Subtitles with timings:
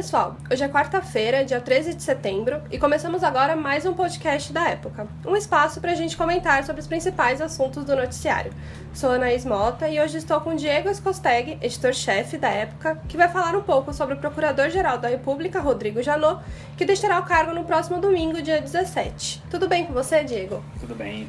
[0.00, 0.34] pessoal!
[0.50, 5.06] Hoje é quarta-feira, dia 13 de setembro, e começamos agora mais um podcast da época.
[5.26, 8.50] Um espaço para a gente comentar sobre os principais assuntos do noticiário.
[8.94, 13.54] Sou Anaís Mota e hoje estou com Diego Escosteg, editor-chefe da época, que vai falar
[13.54, 16.42] um pouco sobre o Procurador-Geral da República, Rodrigo Janot,
[16.78, 19.42] que deixará o cargo no próximo domingo, dia 17.
[19.50, 20.64] Tudo bem com você, Diego?
[20.80, 21.28] Tudo bem.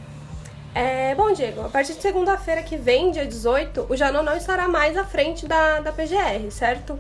[0.74, 4.70] É, bom, Diego, a partir de segunda-feira que vem, dia 18, o Janot não estará
[4.70, 6.98] mais à frente da, da PGR, certo?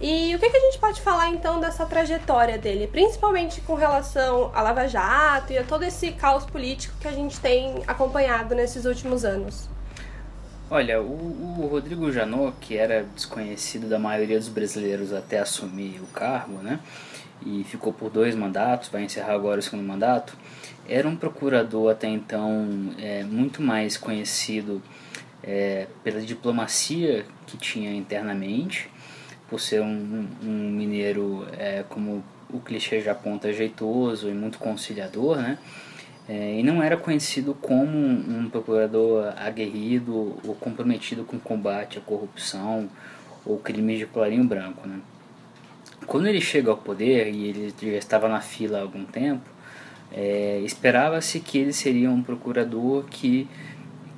[0.00, 4.50] E o que, que a gente pode falar então dessa trajetória dele, principalmente com relação
[4.54, 8.84] a Lava Jato e a todo esse caos político que a gente tem acompanhado nesses
[8.84, 9.68] últimos anos?
[10.68, 16.06] Olha, o, o Rodrigo Janot, que era desconhecido da maioria dos brasileiros até assumir o
[16.08, 16.80] cargo, né?
[17.44, 20.36] E ficou por dois mandatos, vai encerrar agora o segundo mandato,
[20.88, 24.82] era um procurador até então é, muito mais conhecido
[25.42, 28.90] é, pela diplomacia que tinha internamente
[29.48, 35.36] por ser um, um mineiro, é, como o clichê já aponta, jeitoso e muito conciliador,
[35.36, 35.58] né?
[36.28, 42.00] É, e não era conhecido como um procurador aguerrido ou comprometido com o combate à
[42.00, 42.88] corrupção
[43.44, 45.00] ou crimes de colarinho branco, né?
[46.04, 49.48] Quando ele chega ao poder, e ele já estava na fila há algum tempo,
[50.12, 53.48] é, esperava-se que ele seria um procurador que,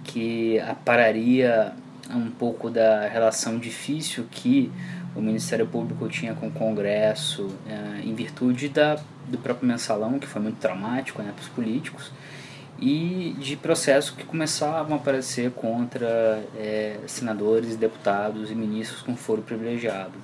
[0.05, 1.73] que apararia
[2.11, 4.71] um pouco da relação difícil que
[5.19, 10.27] o Ministério Público tinha com o Congresso, é, em virtude da, do próprio mensalão, que
[10.27, 12.13] foi muito traumático né, para os políticos,
[12.81, 19.43] e de processos que começavam a aparecer contra é, senadores, deputados e ministros com foro
[19.43, 20.15] privilegiado.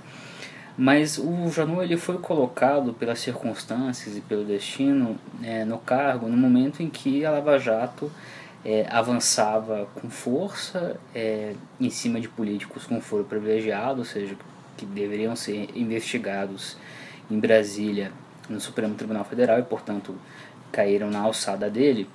[0.77, 6.37] Mas o Janot ele foi colocado pelas circunstâncias e pelo destino é, no cargo no
[6.37, 8.11] momento em que a Lava Jato
[8.65, 14.37] é, avançava com força é, em cima de políticos com foro privilegiado, ou seja,
[14.77, 16.77] que deveriam ser investigados
[17.31, 18.13] em Brasília
[18.49, 20.15] no Supremo Tribunal Federal e, portanto,
[20.71, 22.09] caíram na alçada dele,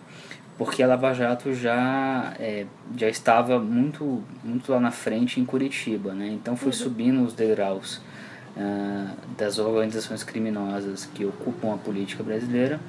[0.58, 2.66] porque a Lava Jato já, é,
[2.96, 6.28] já estava muito, muito lá na frente em Curitiba, né?
[6.28, 6.74] então foi uhum.
[6.74, 8.02] subindo os degraus
[8.58, 12.80] uh, das organizações criminosas que ocupam a política brasileira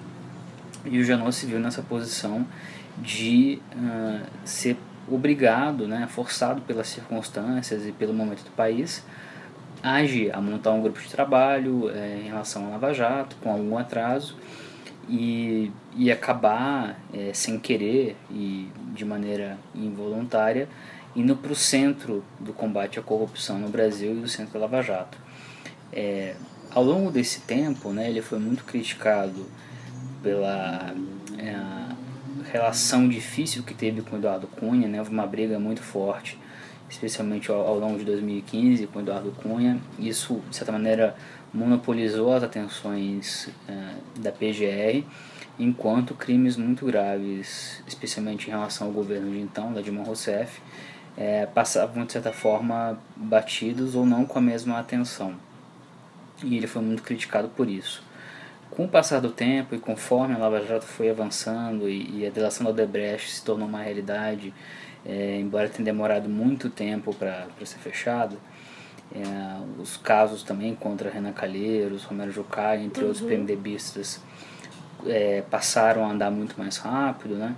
[0.85, 2.47] e o Janot se viu nessa posição
[2.99, 4.77] de uh, ser
[5.09, 9.05] obrigado, né, forçado pelas circunstâncias e pelo momento do país,
[9.83, 13.77] age a montar um grupo de trabalho é, em relação ao Lava Jato, com algum
[13.79, 14.37] atraso,
[15.09, 20.69] e, e acabar é, sem querer e de maneira involuntária
[21.15, 24.83] indo para o centro do combate à corrupção no Brasil e do centro da Lava
[24.83, 25.19] Jato.
[25.93, 26.37] É,
[26.71, 29.47] ao longo desse tempo, né, ele foi muito criticado
[30.23, 30.95] pela
[31.37, 31.57] é,
[32.53, 36.39] relação difícil que teve com Eduardo Cunha, né, uma briga muito forte
[36.91, 39.81] especialmente ao, ao longo de 2015 com Eduardo Cunha.
[39.99, 41.15] Isso, de certa maneira,
[41.55, 45.05] monopolizou as atenções uh, da PGR,
[45.59, 50.61] enquanto crimes muito graves, especialmente em relação ao governo de então, da Dilma Rousseff,
[51.17, 55.35] é, passavam de certa forma batidos ou não com a mesma atenção.
[56.43, 58.03] E ele foi muito criticado por isso.
[58.71, 62.31] Com o passar do tempo e conforme a Lava Jato foi avançando e, e a
[62.31, 64.55] delação da Odebrecht se tornou uma realidade
[65.05, 68.39] é, embora tenha demorado muito tempo para ser fechado,
[69.15, 73.09] é, os casos também contra Renan Calheiros, Romero Jucá, entre uhum.
[73.09, 74.23] outros PMDBistas,
[75.07, 77.35] é, passaram a andar muito mais rápido.
[77.35, 77.55] Né?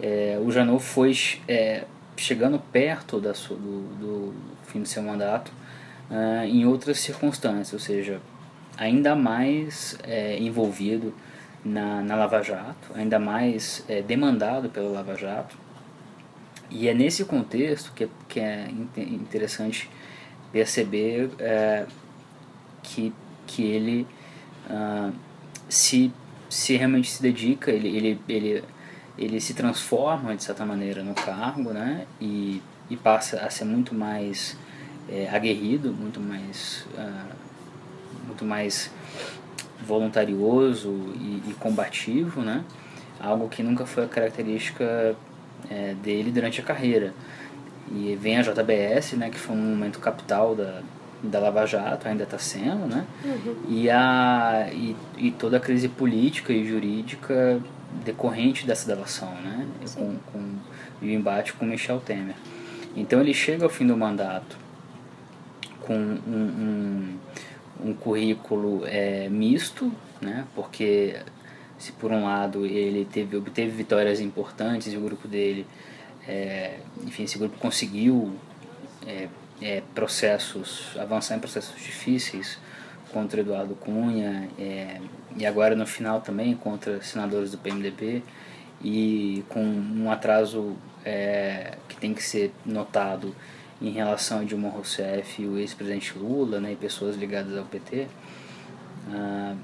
[0.00, 1.14] É, o Janot foi
[1.46, 1.84] é,
[2.16, 4.34] chegando perto da sua, do, do,
[4.64, 5.52] fim do seu mandato
[6.10, 8.20] é, em outras circunstâncias, ou seja,
[8.76, 9.98] ainda mais
[10.38, 11.12] envolvido
[11.64, 15.56] na, na Lava Jato, ainda mais demandado pela Lava Jato
[16.70, 19.88] e é nesse contexto que, que é interessante
[20.52, 21.86] perceber é,
[22.82, 23.12] que,
[23.46, 24.06] que ele
[24.68, 25.12] uh,
[25.68, 26.12] se,
[26.48, 28.64] se realmente se dedica, ele, ele, ele,
[29.16, 32.06] ele se transforma de certa maneira no cargo né?
[32.20, 34.56] e, e passa a ser muito mais
[35.08, 38.90] é, aguerrido, muito mais, uh, muito mais
[39.86, 42.64] voluntarioso e, e combativo, né?
[43.20, 45.16] algo que nunca foi a característica
[45.70, 47.14] é, dele durante a carreira.
[47.90, 50.82] E vem a JBS, né, que foi um momento capital da,
[51.22, 53.06] da Lava Jato, ainda está sendo, né?
[53.24, 53.56] Uhum.
[53.68, 57.60] E, a, e, e, toda a crise política e jurídica
[58.04, 59.66] decorrente dessa delação, né?
[59.94, 60.54] Com, com,
[61.00, 62.36] e o embate com Michel Temer.
[62.94, 64.58] Então ele chega ao fim do mandato
[65.80, 67.18] com um,
[67.82, 69.90] um, um currículo é, misto,
[70.20, 70.44] né?
[70.54, 71.16] Porque
[71.78, 75.66] se por um lado ele teve, obteve vitórias importantes e o grupo dele,
[76.26, 78.32] é, enfim, esse grupo conseguiu
[79.06, 79.28] é,
[79.62, 82.58] é, processos, avançar em processos difíceis,
[83.12, 85.00] contra Eduardo Cunha, é,
[85.36, 88.22] e agora no final também contra senadores do PMDB,
[88.82, 93.34] e com um atraso é, que tem que ser notado
[93.80, 98.08] em relação a Dilma Rousseff e o ex-presidente Lula né, e pessoas ligadas ao PT,
[99.10, 99.54] ah,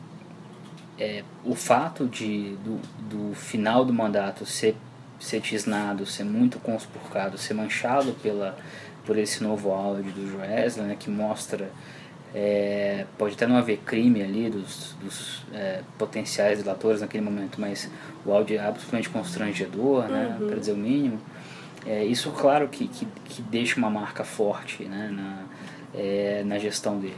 [0.99, 4.77] é, o fato de do, do final do mandato ser,
[5.19, 8.57] ser tisnado, ser muito conspurcado, ser manchado pela,
[9.05, 11.71] por esse novo áudio do Joesley, né, que mostra
[12.35, 17.89] é, pode até não haver crime ali dos, dos é, potenciais delatores naquele momento, mas
[18.27, 20.49] o áudio é absolutamente constrangedor, né, uhum.
[20.49, 21.21] para dizer o mínimo.
[21.87, 25.45] É, isso, claro, que, que, que, deixa uma marca forte né, na,
[25.95, 27.15] é, na gestão dele.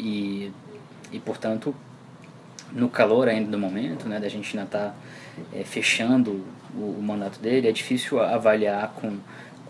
[0.00, 0.50] E,
[1.12, 1.74] e, portanto,
[2.72, 4.94] no calor ainda do momento, né, da gente ainda estar tá,
[5.52, 6.44] é, fechando
[6.74, 9.18] o, o, mandato dele, é difícil avaliar com,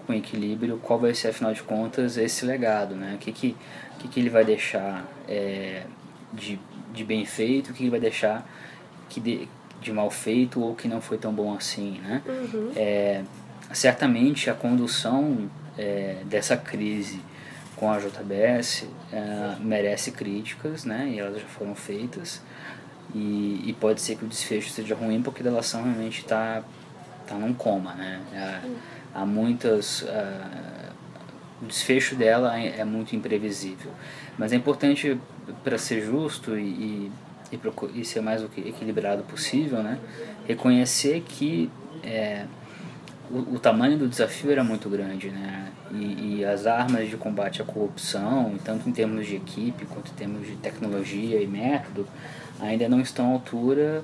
[0.06, 2.94] com equilíbrio qual vai ser, afinal de contas, esse legado.
[2.94, 3.14] Né?
[3.14, 3.56] O que, que,
[3.98, 5.82] que, que ele vai deixar é,
[6.32, 6.58] de,
[6.92, 8.48] de bem feito, o que ele vai deixar
[9.08, 9.48] que de,
[9.80, 12.00] de mal feito ou que não foi tão bom assim.
[12.00, 12.22] Né?
[12.26, 12.72] Uhum.
[12.74, 13.22] É,
[13.72, 15.48] certamente a condução
[16.24, 17.20] dessa crise
[17.76, 18.84] com a JBS
[19.60, 22.42] merece críticas, né, e elas já foram feitas,
[23.14, 26.62] e, e, pode ser que o desfecho seja ruim porque a delação realmente está
[27.26, 28.20] tá num coma, né,
[29.14, 30.02] há, há muitas...
[30.02, 30.88] Uh,
[31.60, 33.90] o desfecho dela é, é, muito imprevisível,
[34.38, 35.18] mas é importante
[35.64, 37.10] para ser justo e,
[37.50, 37.60] e,
[37.94, 39.98] e, ser mais equilibrado possível, né,
[40.46, 41.68] reconhecer que
[42.04, 42.44] é,
[43.30, 45.68] o, o, tamanho do desafio era muito grande, né?
[45.90, 50.14] E, e, as armas de combate à corrupção, tanto em termos de equipe quanto em
[50.14, 52.06] termos de tecnologia e método,
[52.60, 54.02] ainda não estão à altura,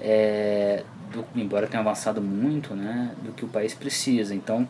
[0.00, 0.82] é,
[1.12, 4.34] do, embora tenham avançado muito, né, do que o país precisa.
[4.34, 4.68] Então,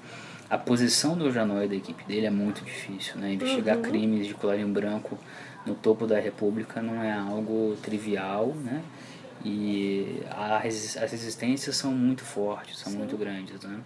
[0.48, 3.32] a posição do Janot e da equipe dele é muito difícil, né?
[3.32, 3.82] Investigar uhum.
[3.82, 5.18] crimes de colarinho branco
[5.66, 8.82] no topo da República não é algo trivial, né?
[9.44, 12.98] E as resistências são muito fortes, são Sim.
[12.98, 13.80] muito grandes, né?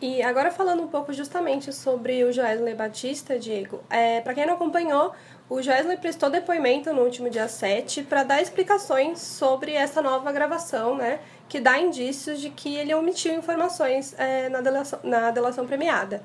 [0.00, 4.54] E agora falando um pouco justamente sobre o Joesley Batista, Diego, é, para quem não
[4.54, 5.12] acompanhou,
[5.48, 10.96] o Joesley prestou depoimento no último dia 7 para dar explicações sobre essa nova gravação,
[10.96, 16.22] né, que dá indícios de que ele omitiu informações é, na, delação, na delação premiada.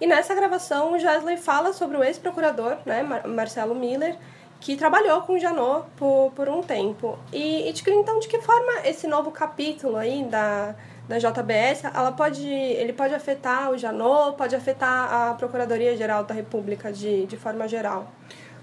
[0.00, 4.16] E nessa gravação, o Joesley fala sobre o ex-procurador, né, Marcelo Miller,
[4.60, 7.18] que trabalhou com Janot por, por um tempo.
[7.32, 10.74] E, e de, então, de que forma esse novo capítulo aí da
[11.10, 16.92] da JBS, ela pode, ele pode afetar o Janot, pode afetar a Procuradoria-Geral da República
[16.92, 18.14] de, de forma geral?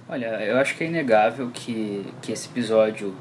[0.08, 3.14] Olha, eu acho que é inegável que, que esse episódio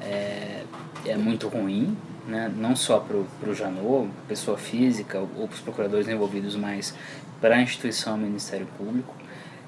[0.00, 0.62] é,
[1.04, 1.94] é muito ruim,
[2.26, 2.50] né?
[2.56, 6.94] não só para o Janot, pessoa física, ou para os procuradores envolvidos, mas
[7.42, 9.14] para a instituição Ministério Público.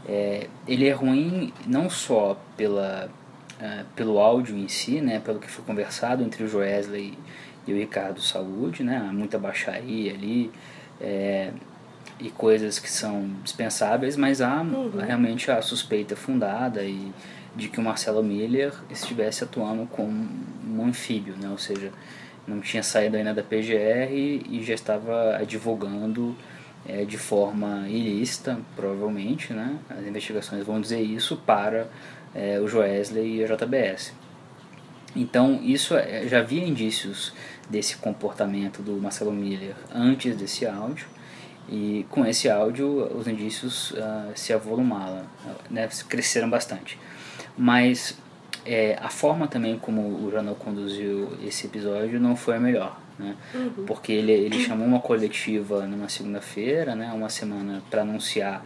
[0.07, 3.09] É, ele é ruim não só pela,
[3.61, 7.17] uh, pelo áudio em si, né, pelo que foi conversado entre o Joesley
[7.67, 8.99] e o Ricardo Saúde, né?
[9.09, 10.51] Há muita baixaria ali
[11.01, 11.51] é,
[12.21, 14.91] e coisas que são dispensáveis, mas há uhum.
[14.99, 17.13] realmente a suspeita fundada e
[17.57, 20.29] de que o Marcelo Miller estivesse atuando como
[20.69, 21.49] um anfíbio, né?
[21.49, 21.91] Ou seja,
[22.47, 26.37] não tinha saído ainda da PGR e já estava advogando
[26.87, 29.79] é, de forma ilícita, provavelmente, né?
[29.89, 31.89] As investigações vão dizer isso para
[32.35, 34.13] é, o Joesley e a JBS.
[35.17, 37.33] Então, isso é, já havia indícios
[37.71, 41.07] desse comportamento do Marcelo Miller antes desse áudio,
[41.69, 45.23] e com esse áudio os indícios uh, se avolumaram,
[45.71, 46.99] né, cresceram bastante.
[47.57, 48.19] Mas
[48.67, 53.37] é, a forma também como o jornal conduziu esse episódio não foi a melhor, né?
[53.55, 53.85] Uhum.
[53.87, 58.65] Porque ele, ele chamou uma coletiva numa segunda-feira, né, uma semana para anunciar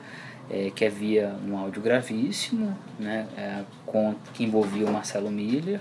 [0.50, 5.80] é, que havia um áudio gravíssimo, né, é, com, que envolvia o Marcelo Miller,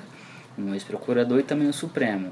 [0.58, 2.30] um ex-procurador, e também o Supremo.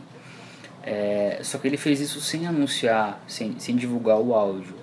[0.83, 4.75] É, só que ele fez isso sem anunciar, sem, sem divulgar o áudio.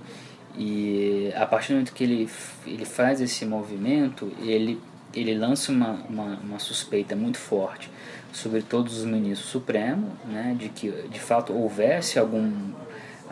[0.57, 2.29] E a partir do momento que ele,
[2.67, 4.81] ele faz esse movimento, ele,
[5.15, 7.91] ele lança uma, uma, uma suspeita muito forte
[8.33, 12.51] sobre todos os ministros supremos, né, de que de fato houvesse algum,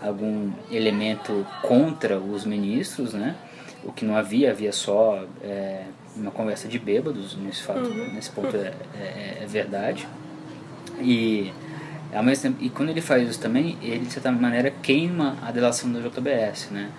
[0.01, 3.35] algum elemento contra os ministros, né,
[3.83, 5.85] o que não havia, havia só é,
[6.15, 8.13] uma conversa de bêbados, nesse, fato, uhum.
[8.13, 10.07] nesse ponto é, é, é verdade.
[11.01, 11.53] E,
[12.13, 15.51] ao mesmo tempo, e quando ele faz isso também, ele de certa maneira queima a
[15.51, 16.91] delação da JBS, né?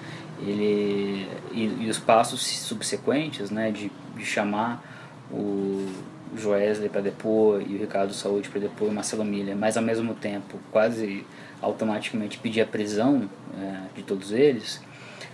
[0.41, 4.83] Ele, e, e os passos subsequentes né, de, de chamar
[5.31, 5.87] o
[6.35, 9.83] Joesley para depor e o Ricardo Saúde para depor e o Marcelo Miller, mas ao
[9.83, 11.25] mesmo tempo quase
[11.61, 13.29] automaticamente pedir a prisão
[13.59, 14.81] é, de todos eles,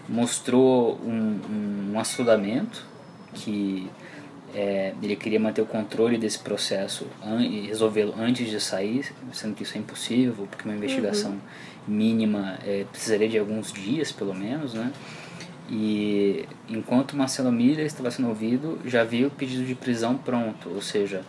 [0.10, 2.00] mostrou um, um, um
[3.34, 3.90] que
[4.58, 7.06] é, ele queria manter o controle desse processo
[7.40, 11.40] e resolvê-lo antes de sair, sendo que isso é impossível, porque uma investigação uhum.
[11.88, 14.92] mínima é, precisaria de alguns dias, pelo menos, né?
[15.70, 20.82] E enquanto Marcelo Miller estava sendo ouvido, já havia o pedido de prisão pronto, ou
[20.82, 21.22] seja,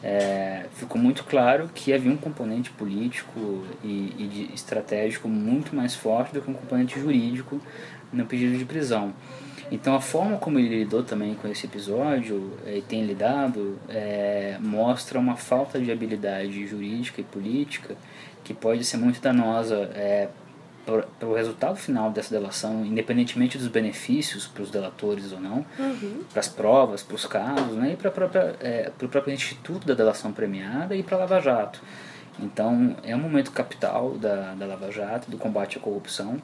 [0.00, 6.34] é, ficou muito claro que havia um componente político e, e estratégico muito mais forte
[6.34, 7.60] do que um componente jurídico
[8.12, 9.12] no pedido de prisão.
[9.70, 14.56] Então a forma como ele lidou também com esse episódio eh, e tem lidado é,
[14.60, 17.96] mostra uma falta de habilidade jurídica e política
[18.44, 20.28] que pode ser muito danosa é,
[20.86, 26.22] para o resultado final dessa delação, independentemente dos benefícios para os delatores ou não, uhum.
[26.30, 28.12] para as provas, para os casos, né, e para
[28.60, 31.82] é, o próprio instituto da delação premiada e para a Lava Jato.
[32.38, 36.40] Então é um momento capital da, da Lava Jato, do combate à corrupção,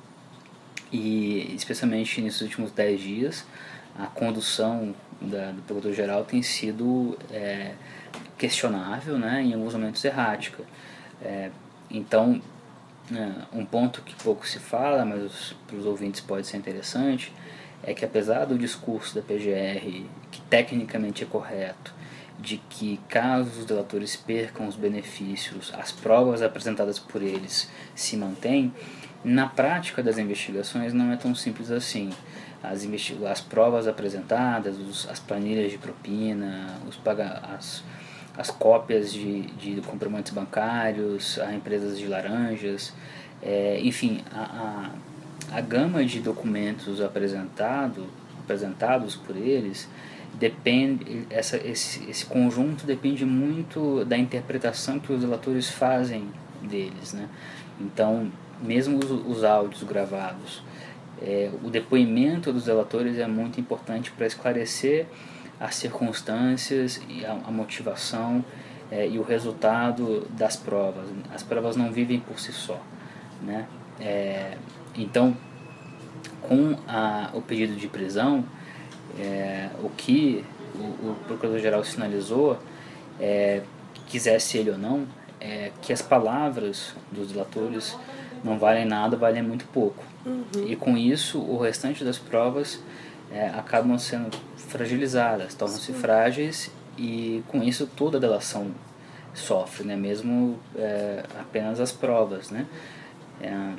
[0.93, 3.47] e especialmente nesses últimos dez dias,
[3.99, 7.73] a condução da, do Procurador-Geral tem sido é,
[8.37, 10.63] questionável, né, em alguns momentos errática.
[11.23, 11.51] É,
[11.91, 12.41] então,
[13.11, 17.33] é, um ponto que pouco se fala, mas para os ouvintes pode ser interessante,
[17.83, 21.93] é que apesar do discurso da PGR, que tecnicamente é correto,
[22.43, 28.75] de que caso os delatores percam os benefícios, as provas apresentadas por eles se mantêm,
[29.25, 32.11] na prática das investigações não é tão simples assim.
[32.61, 32.85] As,
[33.31, 37.85] as provas apresentadas, os, as planilhas de propina, os paga as,
[38.37, 39.81] as cópias de, de
[40.33, 42.93] bancários a empresas de laranjas,
[43.41, 44.91] é, enfim, a,
[45.53, 48.07] a, a gama de documentos apresentado,
[48.43, 49.89] apresentados por eles
[50.39, 56.29] depende essa, esse, esse conjunto depende muito da interpretação que os relatores fazem
[56.63, 57.29] deles, né?
[57.81, 58.31] Então
[58.63, 60.63] mesmo os, os áudios gravados.
[61.21, 65.07] É, o depoimento dos relatores é muito importante para esclarecer
[65.61, 68.45] as circunstâncias e a, a motivação
[68.91, 71.09] é, e o resultado das provas.
[71.33, 72.81] As provas não vivem por si só.
[73.41, 73.67] Né?
[74.01, 74.57] É,
[74.97, 75.37] então,
[76.41, 78.45] com a, o pedido de prisão,
[79.19, 82.59] é, o que o, o Procurador-Geral sinalizou,
[83.21, 83.63] é,
[84.07, 85.07] quisesse ele ou não,
[85.41, 87.97] é que as palavras dos relatores
[88.45, 90.05] não valem nada, valem muito pouco.
[90.25, 90.67] Uhum.
[90.67, 92.81] E com isso, o restante das provas
[93.33, 98.71] é, acabam sendo fragilizadas, tornam-se frágeis e com isso toda a delação
[99.35, 99.97] sofre, né?
[99.97, 102.51] mesmo é, apenas as provas.
[102.51, 102.67] Né?
[103.41, 103.73] É,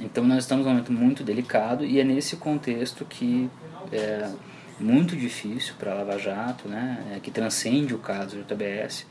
[0.00, 3.48] então nós estamos num momento muito delicado e é nesse contexto que
[3.92, 4.30] é
[4.78, 7.02] muito difícil para a Lava Jato, né?
[7.14, 9.06] É, que transcende o caso do JBS,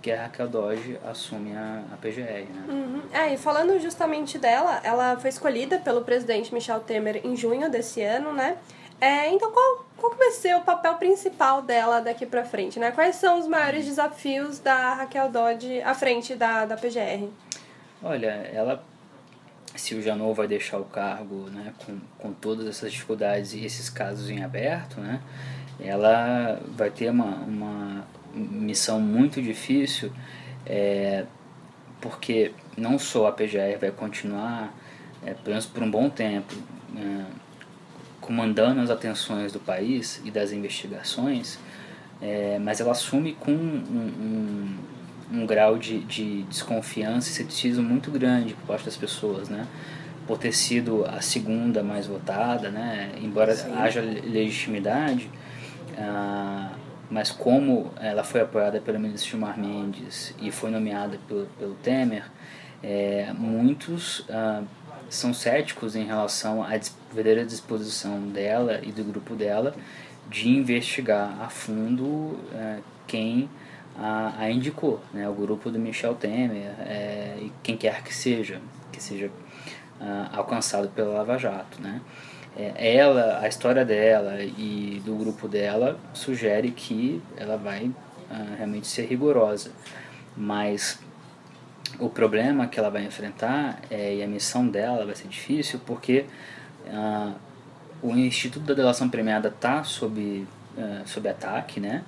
[0.00, 2.46] que a Raquel Dodge assume a, a PGR.
[2.48, 2.64] Né?
[2.68, 3.02] Uhum.
[3.12, 8.02] É, e falando justamente dela, ela foi escolhida pelo presidente Michel Temer em junho desse
[8.02, 8.56] ano, né?
[9.00, 12.90] É, então, qual, qual vai ser o papel principal dela daqui para frente, né?
[12.90, 17.28] Quais são os maiores desafios da Raquel Dodge à frente da, da PGR?
[18.02, 18.82] Olha, ela,
[19.78, 23.88] se o Janot vai deixar o cargo, né, com, com todas essas dificuldades e esses
[23.88, 25.20] casos em aberto, né,
[25.80, 30.12] ela vai ter uma, uma missão muito difícil,
[30.66, 31.24] é,
[32.00, 34.74] porque não só a PGR vai continuar,
[35.24, 36.54] é, pelo menos por um bom tempo,
[36.96, 37.24] é,
[38.20, 41.58] comandando as atenções do país e das investigações,
[42.20, 44.78] é, mas ela assume com um, um,
[45.32, 49.66] um grau de, de, desconfiança e ceticismo muito grande por parte das pessoas, né?
[50.26, 53.12] Por ter sido a segunda mais votada, né?
[53.22, 53.72] Embora Sim.
[53.74, 55.30] haja legitimidade,
[55.96, 56.72] ah,
[57.10, 62.24] mas como ela foi apoiada pelo ministro Gilmar Mendes e foi nomeada pelo, pelo Temer,
[62.82, 64.62] é, muitos ah,
[65.08, 66.68] são céticos em relação à
[67.12, 69.74] verdadeira disposição dela e do grupo dela
[70.30, 73.48] de investigar a fundo é, quem
[73.98, 78.60] a, a, indicou, né, o grupo do Michel Temer é, e quem quer que seja,
[78.92, 79.30] que seja
[80.00, 82.00] ah, alcançado pela Lava Jato, né
[82.58, 87.94] é, ela, a história dela e do grupo dela sugere que ela vai uh,
[88.56, 89.70] realmente ser rigorosa.
[90.36, 90.98] Mas
[92.00, 96.26] o problema que ela vai enfrentar é, e a missão dela vai ser difícil porque
[96.86, 97.32] uh,
[98.02, 100.46] o Instituto da Delação Premiada está sob,
[101.04, 102.04] sob ataque, né?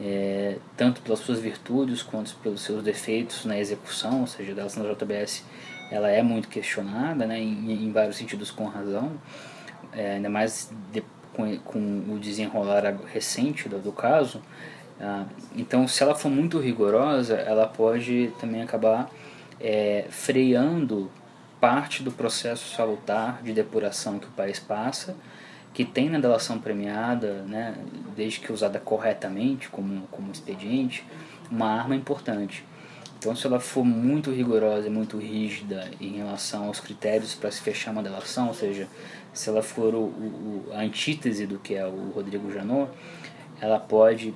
[0.00, 4.82] É, tanto pelas suas virtudes quanto pelos seus defeitos na execução, ou seja, a delação
[4.82, 5.44] da JBS
[5.90, 9.12] ela é muito questionada, né, em, em vários sentidos com razão
[9.96, 14.42] é, ainda mais de, com, com, o desenrolar recente do, do caso.
[15.00, 15.24] Ah,
[15.56, 19.10] então, se ela for muito rigorosa, ela pode também acabar
[19.60, 21.10] é, freando
[21.60, 25.16] parte do processo salutar de depuração que o país passa
[25.74, 27.74] que tem na delação premiada, né,
[28.16, 31.04] desde que usada corretamente como, como expediente,
[31.50, 32.64] uma arma importante.
[33.18, 37.60] Então, se ela for muito rigorosa e muito rígida em relação aos critérios para se
[37.60, 38.86] fechar uma delação, ou seja,
[39.32, 42.90] se ela for o, o, a antítese do que é o Rodrigo Janot,
[43.60, 44.32] ela pode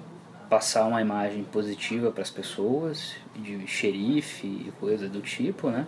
[0.50, 5.87] passar uma imagem positiva para as pessoas, de xerife e coisa do tipo, né?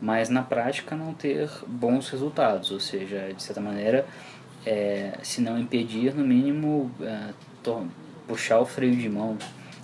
[0.00, 4.06] mas na prática não ter bons resultados, ou seja, de certa maneira,
[4.66, 7.30] é, se não impedir, no mínimo, é,
[8.26, 9.36] puxar o freio de mão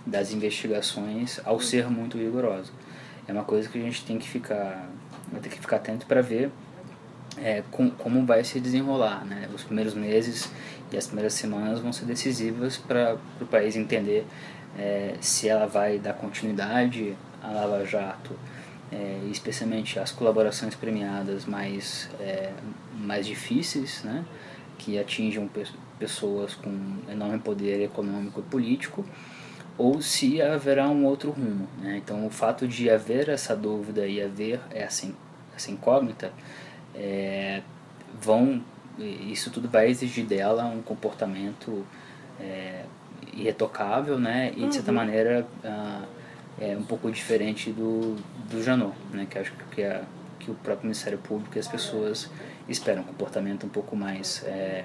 [0.06, 2.72] das investigações ao ser muito rigorosa.
[3.28, 4.88] É uma coisa que a gente tem que ficar,
[5.30, 6.50] vai ter que ficar atento para ver
[7.38, 9.24] é, com, como vai se desenrolar.
[9.24, 9.48] Né?
[9.54, 10.50] Os primeiros meses
[10.90, 14.26] e as primeiras semanas vão ser decisivas para o país entender
[14.78, 18.36] é, se ela vai dar continuidade à Lava Jato,
[18.92, 22.52] é, especialmente as colaborações premiadas mais, é,
[22.98, 24.24] mais difíceis, né?
[24.80, 25.48] Que atinjam
[25.98, 26.72] pessoas com
[27.06, 29.04] enorme poder econômico e político,
[29.76, 31.68] ou se haverá um outro rumo.
[31.78, 31.98] Né?
[31.98, 35.06] Então, o fato de haver essa dúvida e haver essa,
[35.54, 36.32] essa incógnita,
[36.94, 37.60] é,
[38.22, 38.62] vão,
[38.98, 41.84] isso tudo vai exigir dela um comportamento
[42.40, 42.84] é,
[43.34, 44.50] irretocável né?
[44.56, 44.96] e, de certa uhum.
[44.96, 46.04] maneira, ah,
[46.58, 48.16] é um pouco diferente do,
[48.50, 49.26] do Janot, né?
[49.28, 50.02] que acho que, é,
[50.38, 52.30] que o próprio Ministério Público e as pessoas
[52.72, 54.84] esperam um comportamento um pouco mais é,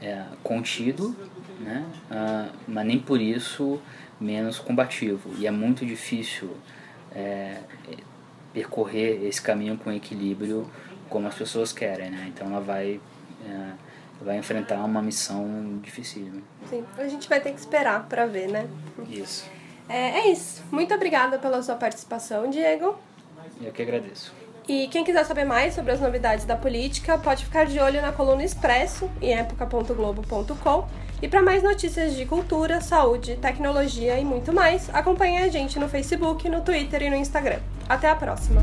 [0.00, 1.16] é, contido,
[1.60, 1.84] né?
[2.10, 3.80] Ah, mas nem por isso
[4.20, 5.30] menos combativo.
[5.38, 6.50] E é muito difícil
[7.14, 7.58] é,
[8.52, 10.70] percorrer esse caminho com equilíbrio
[11.08, 12.10] como as pessoas querem.
[12.10, 12.26] Né?
[12.28, 13.00] Então ela vai,
[13.46, 13.70] é,
[14.20, 16.42] vai enfrentar uma missão difícil.
[16.68, 18.68] Sim, a gente vai ter que esperar para ver, né?
[19.08, 19.48] Isso.
[19.88, 20.62] É, é isso.
[20.70, 22.98] Muito obrigada pela sua participação, Diego.
[23.60, 24.32] Eu que agradeço.
[24.68, 28.12] E quem quiser saber mais sobre as novidades da política, pode ficar de olho na
[28.12, 30.88] coluna Expresso em época.globo.com.
[31.20, 35.88] E para mais notícias de cultura, saúde, tecnologia e muito mais, acompanhe a gente no
[35.88, 37.60] Facebook, no Twitter e no Instagram.
[37.88, 38.60] Até a próxima!